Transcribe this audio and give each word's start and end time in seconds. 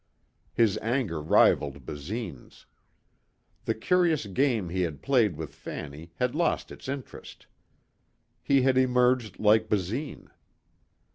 His 0.55 0.79
anger 0.79 1.21
rivalled 1.21 1.85
Basine's. 1.85 2.65
The 3.65 3.75
curious 3.75 4.25
game 4.25 4.69
he 4.69 4.81
had 4.81 5.03
played 5.03 5.35
with 5.37 5.53
Fanny 5.53 6.09
had 6.15 6.33
lost 6.33 6.71
its 6.71 6.89
interest. 6.89 7.45
He 8.41 8.63
had 8.63 8.79
emerged 8.79 9.37
like 9.39 9.69
Basine. 9.69 10.31